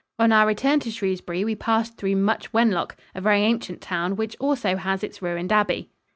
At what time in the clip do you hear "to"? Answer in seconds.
0.79-0.89